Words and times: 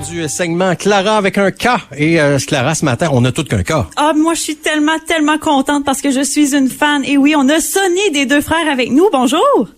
Du 0.00 0.28
segment 0.28 0.74
Clara 0.74 1.16
avec 1.16 1.38
un 1.38 1.52
K. 1.52 1.68
Et 1.96 2.20
euh, 2.20 2.38
Clara, 2.38 2.74
ce 2.74 2.84
matin, 2.84 3.08
on 3.12 3.24
a 3.24 3.30
tout 3.30 3.44
qu'un 3.44 3.62
K. 3.62 3.72
Ah, 3.96 4.12
moi, 4.16 4.34
je 4.34 4.40
suis 4.40 4.56
tellement, 4.56 4.98
tellement 5.06 5.38
contente 5.38 5.84
parce 5.84 6.00
que 6.00 6.10
je 6.10 6.22
suis 6.22 6.56
une 6.56 6.68
fan. 6.68 7.04
Et 7.04 7.16
oui, 7.16 7.34
on 7.36 7.48
a 7.48 7.60
Sonny 7.60 8.10
des 8.12 8.26
deux 8.26 8.40
frères 8.40 8.68
avec 8.70 8.90
nous. 8.90 9.08
Bonjour. 9.12 9.68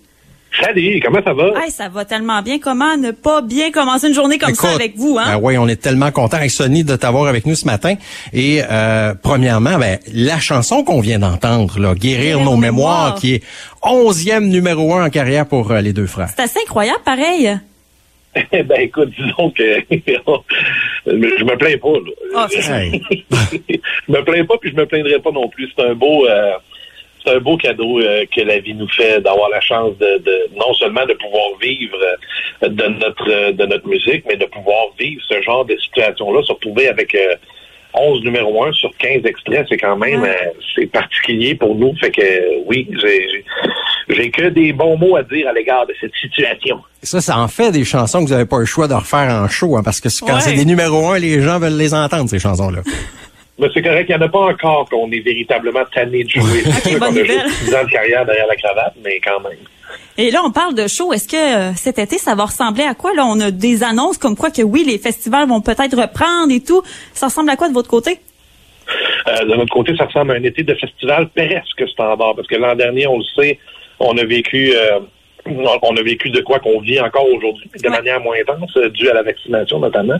Salut, 0.59 1.01
comment 1.05 1.21
ça 1.23 1.35
va? 1.35 1.63
Hey, 1.63 1.71
ça 1.71 1.91
va 1.91 2.07
tellement 2.07 2.41
bien. 2.41 2.59
Comment 2.59 2.97
ne 2.97 3.11
pas 3.11 3.43
bien 3.43 3.71
commencer 3.71 4.09
une 4.09 4.15
journée 4.15 4.39
comme 4.39 4.55
ça 4.55 4.71
avec 4.71 4.97
vous, 4.97 5.19
hein? 5.19 5.25
ben 5.27 5.41
oui, 5.43 5.59
on 5.59 5.69
est 5.69 5.77
tellement 5.77 6.11
content 6.11 6.39
avec 6.39 6.51
Sonny 6.51 6.83
de 6.83 6.97
t'avoir 6.97 7.27
avec 7.27 7.45
nous 7.45 7.55
ce 7.55 7.67
matin. 7.67 7.95
Et 8.33 8.63
euh, 8.71 9.13
premièrement, 9.21 9.77
ben, 9.79 9.99
la 10.15 10.41
chanson 10.41 10.83
qu'on 10.83 11.01
vient 11.01 11.19
d'entendre, 11.19 11.79
là, 11.79 11.95
Guérir 11.95 12.41
nos, 12.41 12.57
mémoires, 12.57 13.17
qui 13.17 13.35
est 13.35 13.43
onzième 13.83 14.49
numéro 14.49 14.95
un 14.95 15.07
en 15.07 15.11
carrière 15.11 15.45
pour 15.45 15.73
euh, 15.73 15.83
les 15.83 15.93
deux 15.93 16.07
frères. 16.07 16.31
C'est 16.35 16.43
assez 16.43 16.61
incroyable, 16.65 17.01
pareil. 17.05 17.59
Ben 18.53 18.81
écoute, 18.81 19.11
disons 19.11 19.51
que 19.51 19.81
je 19.91 21.45
me 21.45 21.57
plains 21.57 21.79
pas. 21.79 21.93
Là. 21.93 22.13
Ah, 22.35 22.47
je 22.51 24.13
me 24.13 24.23
plains 24.23 24.45
pas, 24.45 24.59
puis 24.59 24.71
je 24.71 24.77
me 24.77 24.87
plaindrai 24.87 25.19
pas 25.21 25.31
non 25.31 25.49
plus. 25.49 25.71
C'est 25.77 25.85
un 25.85 25.95
beau, 25.95 26.27
euh, 26.27 26.53
c'est 27.25 27.35
un 27.35 27.41
beau 27.41 27.57
cadeau 27.57 28.01
euh, 28.01 28.25
que 28.35 28.41
la 28.43 28.59
vie 28.59 28.75
nous 28.75 28.89
fait 28.89 29.21
d'avoir 29.21 29.49
la 29.51 29.61
chance 29.61 29.97
de, 29.99 30.19
de 30.19 30.49
non 30.57 30.73
seulement 30.75 31.07
de 31.07 31.15
pouvoir 31.15 31.57
vivre 31.61 31.99
euh, 32.63 32.69
de 32.69 32.85
notre 32.85 33.31
euh, 33.31 33.53
de 33.53 33.67
notre 33.67 33.89
musique, 33.89 34.25
mais 34.29 34.37
de 34.37 34.47
pouvoir 34.47 34.87
vivre 34.99 35.23
ce 35.29 35.41
genre 35.43 35.65
de 35.65 35.77
situation-là, 35.77 36.43
se 36.43 36.53
retrouver 36.53 36.89
avec 36.89 37.15
euh, 37.15 37.35
11 37.97 38.23
numéro 38.25 38.65
1 38.65 38.73
sur 38.73 38.91
15 38.99 39.25
extraits, 39.25 39.67
c'est 39.69 39.77
quand 39.79 39.97
même 39.97 40.21
Ouais. 40.21 40.29
euh, 40.31 40.51
c'est 40.75 40.87
particulier 40.87 41.55
pour 41.55 41.75
nous. 41.75 41.95
Fait 41.97 42.11
que 42.11 42.21
euh, 42.21 42.63
oui, 42.67 42.87
j'ai 44.09 44.31
que 44.31 44.49
des 44.49 44.73
bons 44.73 44.97
mots 44.97 45.17
à 45.17 45.23
dire 45.23 45.49
à 45.49 45.53
l'égard 45.53 45.87
de 45.87 45.95
cette 46.01 46.15
situation. 46.21 46.81
Ça, 47.03 47.21
ça 47.21 47.39
en 47.39 47.49
fait 47.49 47.71
des 47.73 47.85
chansons 47.85 48.21
que 48.23 48.29
vous 48.29 48.35
n'avez 48.35 48.47
pas 48.47 48.59
le 48.59 48.65
choix 48.65 48.87
de 48.89 48.95
refaire 48.95 49.31
en 49.31 49.49
show, 49.49 49.77
hein, 49.77 49.83
parce 49.85 50.01
que 50.01 50.09
quand 50.25 50.35
Ouais. 50.35 50.41
c'est 50.41 50.55
des 50.55 50.65
numéros 50.65 51.09
un, 51.11 51.19
les 51.19 51.41
gens 51.41 51.59
veulent 51.59 51.77
les 51.77 51.95
entendre, 51.95 52.29
ces 52.29 52.39
chansons-là. 52.39 52.81
Mais 53.59 53.69
c'est 53.73 53.81
correct, 53.81 54.07
il 54.11 54.15
n'y 54.17 54.23
en 54.23 54.27
a 54.27 54.29
pas 54.29 54.41
encore 54.51 54.87
qu'on 54.91 55.11
est 55.11 55.21
véritablement 55.21 55.81
tanné 55.95 56.25
de 56.25 56.29
jouer. 56.29 56.63
Bonne 56.99 56.99
qu'on 57.01 57.07
a 57.07 57.09
nouvelle. 57.11 57.27
juste 57.49 57.65
10 57.65 57.75
ans 57.75 57.85
de 57.85 57.91
carrière 57.91 58.27
derrière 58.27 58.47
la 58.47 58.57
cravate, 58.57 58.93
mais 59.03 59.19
quand 59.25 59.41
même. 59.49 59.57
Et 60.19 60.31
là, 60.31 60.41
on 60.45 60.51
parle 60.51 60.75
de 60.75 60.87
show. 60.89 61.13
Est-ce 61.13 61.29
que 61.29 61.37
euh, 61.37 61.73
cet 61.75 61.99
été, 61.99 62.17
ça 62.19 62.35
va 62.35 62.45
ressembler 62.45 62.85
à 62.85 62.95
quoi? 62.95 63.13
Là, 63.15 63.25
on 63.27 63.39
a 63.41 63.51
des 63.51 63.83
annonces 63.83 64.19
comme 64.19 64.37
quoi 64.37 64.51
que 64.51 64.63
oui, 64.63 64.85
les 64.85 64.99
festivals 64.99 65.47
vont 65.49 65.61
peut-être 65.61 65.97
reprendre 65.97 66.53
et 66.53 66.61
tout. 66.61 66.83
Ça 67.13 67.27
ressemble 67.27 67.51
à 67.51 67.57
quoi 67.57 67.69
de 67.69 67.75
votre 67.75 67.91
côté? 67.91 68.19
Euh, 69.29 69.45
de 69.45 69.55
notre 69.57 69.73
côté, 69.73 69.95
ça 69.97 70.05
ressemble 70.05 70.33
à 70.33 70.35
un 70.37 70.43
été 70.43 70.63
de 70.63 70.75
festival 70.75 71.29
presque 71.35 71.89
standard, 71.93 72.35
parce 72.37 72.47
que 72.49 72.55
l'an 72.57 72.75
dernier, 72.75 73.07
on 73.07 73.19
le 73.19 73.25
sait, 73.37 73.59
on 73.99 74.17
a 74.17 74.25
vécu 74.25 74.73
euh, 74.75 75.01
on 75.49 75.97
a 75.97 76.03
vécu 76.03 76.31
de 76.31 76.41
quoi 76.41 76.59
qu'on 76.61 76.81
vit 76.81 77.01
encore 77.01 77.27
aujourd'hui, 77.29 77.71
de 77.81 77.89
Ouais. 77.89 77.97
manière 77.97 78.21
moins 78.21 78.37
intense, 78.41 78.77
dû 78.95 79.09
à 79.11 79.15
la 79.15 79.23
vaccination 79.23 79.79
notamment. 79.79 80.19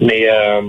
Mais 0.00 0.28
euh, 0.30 0.60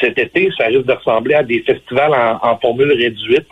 cet 0.00 0.18
été, 0.18 0.50
ça 0.56 0.66
risque 0.66 0.84
de 0.86 0.92
ressembler 0.92 1.34
à 1.34 1.42
des 1.42 1.60
festivals 1.62 2.12
en, 2.14 2.38
en 2.48 2.58
formule 2.58 2.92
réduite. 2.92 3.46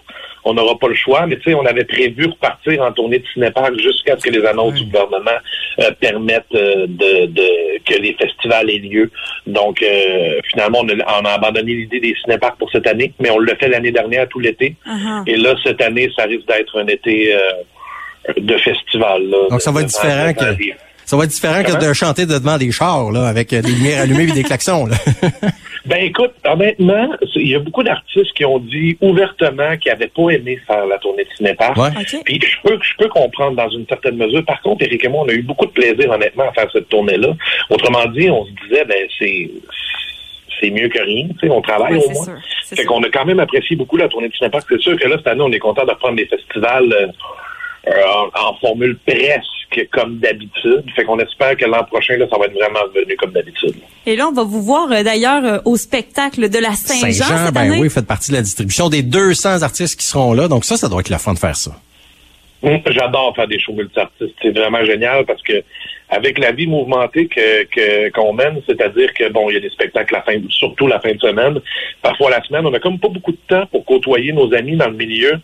On 0.44 0.54
n'aura 0.54 0.78
pas 0.78 0.88
le 0.88 0.94
choix, 0.94 1.26
mais 1.26 1.36
tu 1.36 1.50
sais, 1.50 1.54
on 1.54 1.64
avait 1.66 1.84
prévu 1.84 2.26
repartir 2.26 2.82
en 2.82 2.92
tournée 2.92 3.18
de 3.18 3.24
cinépark 3.34 3.78
jusqu'à 3.78 4.16
ce 4.18 4.22
que 4.24 4.30
les 4.30 4.44
annonces 4.46 4.74
du 4.74 4.84
gouvernement 4.84 5.38
euh, 5.80 5.90
permettent 6.00 6.44
euh, 6.54 6.86
de, 6.86 7.26
de- 7.26 7.78
que 7.84 7.94
les 8.00 8.14
festivals 8.14 8.70
aient 8.70 8.78
lieu. 8.78 9.10
Donc, 9.46 9.82
euh, 9.82 10.38
finalement, 10.50 10.80
on 10.82 10.88
a, 10.88 11.20
on 11.20 11.24
a 11.24 11.30
abandonné 11.32 11.72
l'idée 11.74 12.00
des 12.00 12.14
cinéparks 12.24 12.58
pour 12.58 12.70
cette 12.70 12.86
année, 12.86 13.12
mais 13.20 13.30
on 13.30 13.38
l'a 13.38 13.56
fait 13.56 13.68
l'année 13.68 13.92
dernière 13.92 14.28
tout 14.28 14.38
l'été. 14.40 14.76
Uh-huh. 14.86 15.22
Et 15.26 15.36
là, 15.36 15.54
cette 15.64 15.80
année, 15.82 16.10
ça 16.16 16.24
risque 16.24 16.46
d'être 16.48 16.78
un 16.78 16.86
été 16.86 17.34
euh, 17.34 17.38
de 18.38 18.56
festival. 18.58 19.22
là. 19.28 19.36
Donc, 19.50 19.60
ça 19.60 19.70
va 19.72 19.80
être 19.82 19.86
différent 19.88 20.32
que- 20.34 20.62
Ça 21.04 21.16
va 21.16 21.24
être 21.24 21.30
différent 21.30 21.62
que 21.62 21.86
de 21.88 21.92
chanter 21.94 22.26
devant 22.26 22.58
des 22.58 22.70
chars, 22.70 23.10
là, 23.10 23.26
avec 23.28 23.52
euh, 23.52 23.62
des 23.62 23.70
lumières 23.72 24.02
allumées 24.02 24.24
et 24.24 24.32
des 24.32 24.42
klaxons. 24.44 24.86
Là. 24.86 24.96
Ben 25.88 26.04
écoute, 26.04 26.32
honnêtement, 26.44 27.08
il 27.36 27.48
y 27.48 27.54
a 27.54 27.58
beaucoup 27.60 27.82
d'artistes 27.82 28.32
qui 28.34 28.44
ont 28.44 28.58
dit 28.58 28.98
ouvertement 29.00 29.76
qu'ils 29.78 29.90
n'avaient 29.92 30.08
pas 30.08 30.28
aimé 30.30 30.58
faire 30.66 30.84
la 30.86 30.98
tournée 30.98 31.24
de 31.24 31.30
cinépark. 31.36 31.76
Ouais. 31.76 31.88
OK. 31.98 32.22
Puis 32.24 32.40
je 32.42 32.56
peux, 32.68 32.78
je 32.82 32.94
peux 32.98 33.08
comprendre 33.08 33.56
dans 33.56 33.70
une 33.70 33.86
certaine 33.86 34.16
mesure. 34.16 34.44
Par 34.44 34.60
contre, 34.62 34.84
Eric 34.84 35.04
et 35.04 35.08
moi, 35.08 35.24
on 35.24 35.28
a 35.28 35.32
eu 35.32 35.42
beaucoup 35.42 35.66
de 35.66 35.70
plaisir, 35.72 36.10
honnêtement, 36.10 36.44
à 36.48 36.52
faire 36.52 36.70
cette 36.72 36.88
tournée-là. 36.90 37.34
Autrement 37.70 38.04
dit, 38.06 38.28
on 38.30 38.44
se 38.44 38.50
disait, 38.66 38.84
ben 38.84 39.06
c'est 39.18 39.50
c'est 40.60 40.70
mieux 40.70 40.88
que 40.88 41.00
rien. 41.00 41.28
Tu 41.40 41.46
sais, 41.46 41.50
on 41.52 41.62
travaille 41.62 41.94
Ouais, 41.94 42.04
au 42.04 42.10
moins. 42.10 42.24
sûr. 42.24 42.76
Fait 42.76 42.84
qu'on 42.84 43.02
a 43.02 43.08
quand 43.10 43.24
même 43.24 43.40
apprécié 43.40 43.76
beaucoup 43.76 43.96
la 43.96 44.08
tournée 44.08 44.28
de 44.28 44.34
cinépark. 44.34 44.66
C'est 44.68 44.80
sûr 44.80 44.98
que 44.98 45.06
là, 45.08 45.16
cette 45.16 45.28
année, 45.28 45.42
on 45.42 45.52
est 45.52 45.58
content 45.58 45.84
de 45.84 45.90
reprendre 45.90 46.16
des 46.16 46.26
festivals 46.26 46.92
euh, 46.92 47.06
euh, 47.88 48.02
en, 48.34 48.48
en 48.50 48.54
formule 48.56 48.98
presque 49.06 49.42
comme 49.92 50.18
d'habitude. 50.18 50.84
Fait 50.96 51.04
qu'on 51.04 51.18
espère 51.18 51.56
que 51.56 51.64
l'an 51.64 51.84
prochain, 51.84 52.16
là, 52.16 52.26
ça 52.30 52.38
va 52.38 52.46
être 52.46 52.54
vraiment 52.54 52.80
revenu 52.94 53.16
comme 53.16 53.32
d'habitude. 53.32 53.74
Et 54.06 54.16
là, 54.16 54.28
on 54.28 54.32
va 54.32 54.42
vous 54.44 54.62
voir 54.62 54.90
euh, 54.90 55.02
d'ailleurs 55.02 55.44
euh, 55.44 55.58
au 55.64 55.76
spectacle 55.76 56.48
de 56.48 56.58
la 56.58 56.72
Saint-Jean 56.72 57.12
Saint-Jean, 57.24 57.44
cette 57.46 57.54
ben 57.54 57.60
année. 57.62 57.78
oui, 57.80 57.90
faites 57.90 58.06
partie 58.06 58.30
de 58.30 58.36
la 58.36 58.42
distribution 58.42 58.88
des 58.88 59.02
200 59.02 59.62
artistes 59.62 59.98
qui 59.98 60.06
seront 60.06 60.32
là. 60.32 60.48
Donc 60.48 60.64
ça, 60.64 60.76
ça 60.76 60.88
doit 60.88 61.00
être 61.00 61.10
le 61.10 61.18
fun 61.18 61.34
de 61.34 61.38
faire 61.38 61.56
ça. 61.56 61.72
J'adore 62.86 63.34
faire 63.36 63.46
des 63.46 63.58
shows 63.60 63.72
multi-artistes. 63.74 64.34
C'est 64.42 64.50
vraiment 64.56 64.84
génial 64.84 65.24
parce 65.26 65.42
que 65.42 65.62
avec 66.10 66.38
la 66.38 66.50
vie 66.52 66.66
mouvementée 66.66 67.28
que 67.28 67.64
que- 67.64 68.10
qu'on 68.10 68.32
mène, 68.32 68.60
c'est-à-dire 68.66 69.12
que 69.14 69.30
bon, 69.30 69.48
il 69.50 69.54
y 69.54 69.56
a 69.58 69.60
des 69.60 69.70
spectacles 69.70 70.12
la 70.14 70.22
fin, 70.22 70.32
surtout 70.48 70.86
la 70.88 70.98
fin 70.98 71.12
de 71.12 71.20
semaine, 71.20 71.60
parfois 72.02 72.30
la 72.30 72.42
semaine, 72.42 72.66
on 72.66 72.72
a 72.74 72.80
comme 72.80 72.98
pas 72.98 73.08
beaucoup 73.08 73.30
de 73.30 73.38
temps 73.46 73.66
pour 73.66 73.84
côtoyer 73.84 74.32
nos 74.32 74.52
amis 74.54 74.76
dans 74.76 74.88
le 74.88 74.96
milieu 74.96 75.38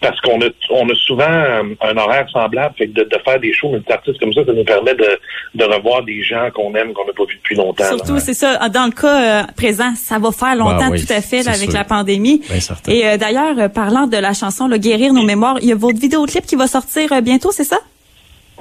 parce 0.00 0.20
qu'on 0.20 0.40
a 0.40 0.48
on 0.70 0.88
a 0.88 0.94
souvent 0.94 1.24
euh, 1.28 1.62
un 1.80 1.96
horaire 1.96 2.26
semblable. 2.30 2.74
Fait 2.76 2.86
que 2.86 2.92
de, 2.92 3.04
de 3.04 3.18
faire 3.24 3.40
des 3.40 3.52
shows 3.52 3.70
multi-artistes 3.70 4.18
comme 4.20 4.32
ça, 4.32 4.44
ça 4.44 4.52
nous 4.52 4.64
permet 4.64 4.94
de, 4.94 5.08
de 5.54 5.64
revoir 5.64 6.02
des 6.04 6.22
gens 6.22 6.48
qu'on 6.54 6.74
aime, 6.74 6.92
qu'on 6.92 7.06
n'a 7.06 7.12
pas 7.12 7.24
vu 7.24 7.36
depuis 7.36 7.56
longtemps. 7.56 7.84
Surtout, 7.84 8.18
c'est 8.18 8.34
ça. 8.34 8.68
Dans 8.68 8.86
le 8.86 8.92
cas 8.92 9.42
euh, 9.42 9.42
présent, 9.56 9.92
ça 9.96 10.18
va 10.18 10.30
faire 10.32 10.54
longtemps, 10.56 10.78
Ben 10.78 10.92
oui, 10.92 11.04
tout 11.04 11.12
à 11.12 11.20
fait, 11.20 11.42
là, 11.42 11.52
avec 11.52 11.70
sûr. 11.70 11.78
la 11.78 11.84
pandémie. 11.84 12.42
Et 12.88 13.06
euh, 13.06 13.16
d'ailleurs, 13.16 13.58
euh, 13.58 13.68
parlant 13.68 14.06
de 14.06 14.16
la 14.16 14.32
chanson 14.34 14.68
là, 14.68 14.78
Guérir 14.78 15.12
nos 15.12 15.24
mémoires, 15.24 15.56
il 15.60 15.68
y 15.68 15.72
a 15.72 15.74
votre 15.74 15.98
vidéoclip 15.98 16.46
qui 16.46 16.56
va 16.56 16.66
sortir 16.66 17.12
euh, 17.12 17.20
bientôt, 17.20 17.50
c'est 17.52 17.64
ça? 17.64 17.78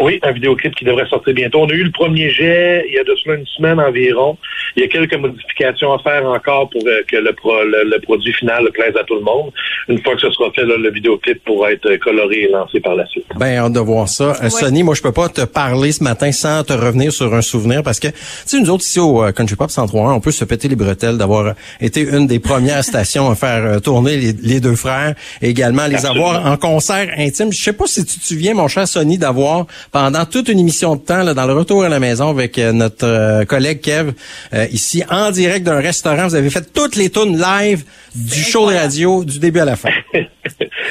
Oui, 0.02 0.20
un 0.24 0.32
vidéoclip 0.32 0.76
qui 0.76 0.86
devrait 0.86 1.08
sortir 1.08 1.34
bientôt. 1.34 1.62
On 1.62 1.70
a 1.70 1.74
eu 1.74 1.84
le 1.84 1.92
premier 1.92 2.30
jet 2.30 2.86
il 2.88 2.94
y 2.96 3.00
a 3.00 3.04
de 3.04 3.16
cela 3.24 3.36
une 3.36 3.46
semaine 3.48 3.80
environ. 3.80 4.38
Il 4.76 4.84
y 4.84 4.86
a 4.86 4.88
quelques 4.90 5.16
modifications 5.16 5.92
à 5.94 6.00
faire 6.00 6.24
encore 6.26 6.70
pour 6.70 6.82
euh, 6.86 7.02
que 7.08 7.16
le, 7.18 7.34
pro- 7.34 7.64
le, 7.64 7.90
le 7.90 8.00
produit 8.02 8.32
final 8.34 8.64
plaise 8.74 8.94
à 9.00 9.04
tout 9.04 9.16
le 9.16 9.22
monde. 9.22 9.52
Une 9.90 10.00
fois 10.04 10.14
que 10.16 10.22
ce 10.22 10.30
sera 10.32 10.52
fait, 10.52 10.66
là, 10.66 10.76
le 10.78 10.92
vidéoclip 10.92 11.44
pourra 11.44 11.72
être 11.72 11.96
coloré 11.98 12.44
et 12.44 12.50
lancé 12.52 12.80
par 12.80 12.94
la 12.96 13.06
suite. 13.08 13.26
Ben, 13.38 13.58
hâte 13.58 13.74
de 13.74 13.80
voir 13.80 14.08
ça. 14.08 14.36
Euh, 14.44 14.50
Sonny, 14.50 14.84
moi, 14.84 14.94
je 14.94 15.02
peux 15.02 15.12
pas 15.12 15.30
te 15.30 15.42
parler 15.46 15.92
ce 15.92 16.04
matin 16.04 16.32
sans 16.32 16.64
te 16.64 16.74
revenir 16.74 17.12
sur 17.12 17.34
un 17.34 17.42
souvenir 17.42 17.82
parce 17.82 18.00
que, 18.00 18.10
tu 18.10 18.14
sais, 18.46 18.60
nous 18.60 18.70
autres 18.70 18.84
ici 18.84 19.00
au 19.00 19.24
euh, 19.24 19.32
Country 19.32 19.56
Pop 19.56 19.70
103.1, 19.70 20.12
on 20.14 20.20
peut 20.20 20.32
se 20.32 20.46
péter 20.46 20.68
les 20.68 20.76
bretelles 20.76 21.18
d'avoir 21.18 21.56
été 21.82 22.02
une 22.02 22.28
des 22.28 22.40
premières 22.40 22.84
stations 22.92 23.30
à 23.32 23.36
faire 23.36 23.66
euh, 23.66 23.80
tourner 23.80 24.18
les, 24.18 24.34
les 24.34 24.60
deux 24.60 24.76
frères 24.76 25.16
et 25.42 25.50
également 25.50 25.88
les 25.88 25.96
Absolument. 26.06 26.30
avoir 26.32 26.52
en 26.52 26.58
concert 26.58 27.10
intime. 27.18 27.52
Je 27.52 27.58
sais 27.64 27.74
pas 27.74 27.88
si 27.88 28.06
tu 28.06 28.20
te 28.20 28.24
souviens, 28.26 28.54
mon 28.54 28.68
cher 28.68 28.88
Sonny, 28.88 29.18
d'avoir 29.18 29.66
pendant 29.92 30.26
toute 30.26 30.50
une 30.50 30.60
émission 30.60 30.96
de 30.96 31.02
temps, 31.02 31.24
là, 31.24 31.34
dans 31.34 31.46
le 31.46 31.54
retour 31.54 31.84
à 31.84 31.90
la 31.90 32.00
maison 32.00 32.30
avec 32.30 32.58
euh, 32.60 32.72
notre 32.72 33.06
euh, 33.06 33.46
collègue 33.46 33.82
Kev, 33.82 34.12
euh, 34.54 34.66
ici, 34.72 35.04
en 35.10 35.32
direct 35.32 35.66
d'un 35.66 35.80
restaurant, 35.80 36.28
vous 36.28 36.36
avez 36.36 36.50
fait 36.50 36.72
toutes 36.74 36.96
les 36.96 37.10
tunes 37.10 37.38
live 37.38 37.84
du 38.16 38.40
show 38.42 38.70
de 38.70 38.76
radio 38.76 39.24
du 39.24 39.40
début 39.40 39.60
à 39.60 39.66
la 39.66 39.76
fin. 39.76 39.90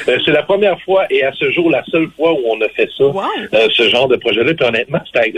C'est 0.05 0.31
la 0.31 0.43
première 0.43 0.79
fois 0.81 1.05
et 1.09 1.23
à 1.23 1.31
ce 1.33 1.51
jour 1.51 1.69
la 1.69 1.83
seule 1.91 2.07
fois 2.15 2.31
où 2.33 2.39
on 2.47 2.61
a 2.61 2.69
fait 2.69 2.89
ça, 2.97 3.03
Wow. 3.05 3.21
euh, 3.53 3.67
ce 3.75 3.89
genre 3.89 4.07
de 4.07 4.15
projet-là. 4.15 4.53
Puis 4.53 4.65
honnêtement, 4.65 4.99
c'était, 5.05 5.33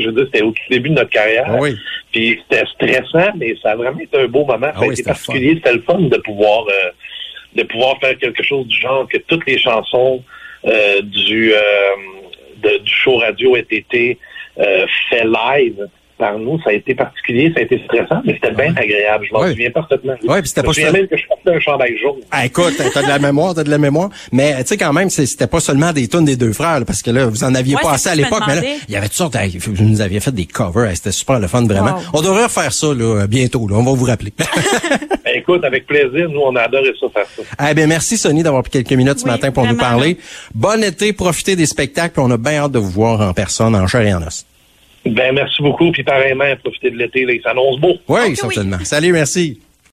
je 0.00 0.06
veux 0.06 0.12
dire, 0.12 0.26
c'était 0.32 0.42
au 0.44 0.50
tout 0.50 0.62
début 0.70 0.90
de 0.90 0.94
notre 0.94 1.10
carrière. 1.10 1.44
Ah 1.48 1.56
oui. 1.60 1.74
Puis 2.12 2.38
c'était 2.48 2.64
stressant, 2.74 3.30
mais 3.38 3.54
ça 3.62 3.70
a 3.70 3.76
vraiment 3.76 3.98
été 4.00 4.18
un 4.18 4.26
beau 4.26 4.44
moment. 4.44 4.68
Ah 4.70 4.72
ça 4.74 4.78
a 4.78 4.82
oui, 4.82 4.86
été 4.88 4.96
c'était 4.96 5.10
particulier. 5.10 5.54
C'était 5.56 5.72
le 5.74 5.82
fun 5.82 5.98
de 6.00 6.16
pouvoir 6.18 6.64
euh, 6.68 6.90
de 7.54 7.62
pouvoir 7.62 7.98
faire 8.00 8.18
quelque 8.18 8.42
chose 8.42 8.66
du 8.66 8.76
genre 8.78 9.06
que 9.08 9.18
toutes 9.26 9.46
les 9.46 9.58
chansons 9.58 10.22
euh, 10.66 11.00
du 11.02 11.52
euh, 11.54 11.58
de- 12.56 12.78
du 12.78 12.92
show 12.92 13.16
radio 13.18 13.56
été 13.70 14.18
euh, 14.58 14.86
fait 15.08 15.24
live 15.24 15.86
par 16.18 16.38
nous. 16.38 16.58
Ça 16.62 16.70
a 16.70 16.72
été 16.72 16.94
particulier, 16.94 17.52
ça 17.54 17.60
a 17.60 17.62
été 17.64 17.80
stressant, 17.84 18.22
mais 18.24 18.34
c'était 18.34 18.54
bien 18.54 18.74
agréable. 18.76 19.24
Je 19.28 19.32
m'en 19.34 19.40
Ouais. 19.40 19.50
souviens 19.50 19.70
parfaitement. 19.70 20.14
Ouais, 20.24 20.40
puis 20.40 20.48
c'était 20.48 20.62
pas 20.62 20.68
me 20.68 20.72
souviens 20.72 20.90
seul- 20.90 21.00
même 21.00 21.08
que 21.08 21.16
je 21.16 21.26
portais 21.26 21.54
un 21.54 21.60
chandail 21.60 21.96
jaune. 22.02 22.16
Ah, 22.30 22.46
écoute, 22.46 22.74
t'as 22.94 23.02
de 23.02 23.08
la 23.08 23.18
mémoire, 23.18 23.54
t'as 23.54 23.64
de 23.64 23.70
la 23.70 23.78
mémoire. 23.78 24.10
Mais 24.32 24.56
tu 24.62 24.68
sais 24.68 24.76
quand 24.76 24.92
même, 24.92 25.10
c'était 25.10 25.46
pas 25.46 25.60
seulement 25.60 25.92
des 25.92 26.08
tunes 26.08 26.24
des 26.24 26.36
deux 26.36 26.52
frères, 26.52 26.80
là, 26.80 26.84
parce 26.86 27.02
que 27.02 27.10
là, 27.10 27.26
vous 27.26 27.44
en 27.44 27.54
aviez 27.54 27.74
Ouais, 27.76 27.82
pas 27.82 27.92
assez 27.92 28.08
à 28.08 28.14
l'époque. 28.14 28.42
Mais 28.46 28.56
là, 28.56 28.62
il 28.88 28.92
y 28.94 28.96
avait 28.96 29.06
toutes 29.06 29.16
sortes. 29.16 29.36
hey, 29.36 29.56
Vous 29.58 29.84
nous 29.84 30.00
aviez 30.00 30.20
fait 30.20 30.32
des 30.34 30.46
covers, 30.46 30.88
hey, 30.90 30.96
c'était 30.96 31.12
super 31.12 31.38
le 31.38 31.46
fun 31.48 31.64
vraiment. 31.66 31.92
Wow. 31.96 32.02
On 32.14 32.20
devrait 32.22 32.44
refaire 32.44 32.72
ça 32.72 32.88
là, 32.94 33.26
bientôt. 33.26 33.66
Là, 33.68 33.76
on 33.76 33.82
va 33.82 33.92
vous 33.92 34.04
rappeler. 34.04 34.32
Ben, 35.26 35.32
écoute, 35.40 35.64
avec 35.64 35.86
plaisir, 35.88 36.28
nous, 36.30 36.38
on 36.40 36.54
a 36.54 36.62
adoré 36.62 36.92
ça 37.00 37.06
faire 37.12 37.26
ça. 37.36 37.68
eh 37.70 37.74
bien, 37.74 37.88
merci 37.88 38.16
Sonny 38.16 38.44
d'avoir 38.44 38.62
pris 38.62 38.70
quelques 38.70 38.92
minutes 38.92 39.18
ce 39.18 39.24
Oui, 39.24 39.30
matin 39.32 39.50
pour 39.50 39.66
nous 39.66 39.76
parler. 39.76 40.18
Bon 40.54 40.80
été, 40.84 41.12
profitez 41.12 41.56
des 41.56 41.66
spectacles. 41.66 42.12
puis 42.14 42.22
On 42.24 42.30
a 42.30 42.36
bien 42.36 42.58
hâte 42.62 42.70
de 42.72 42.78
vous 42.78 42.90
voir 42.90 43.20
en 43.20 43.32
personne, 43.32 43.74
en 43.74 43.88
chair 43.88 44.02
et 44.02 44.14
en 44.14 44.22
os. 44.22 44.46
Ben, 45.06 45.34
merci 45.34 45.62
beaucoup, 45.62 45.92
puis 45.92 46.02
pareillement, 46.02 46.44
profitez 46.62 46.90
de 46.90 46.96
l'été, 46.96 47.24
là, 47.24 47.32
il 47.32 47.42
s'annonce 47.42 47.78
beau. 47.78 47.96
Oui, 48.08 48.20
oui. 48.28 48.36
certainement. 48.36 48.78
Salut, 48.82 49.12
merci. 49.12 49.60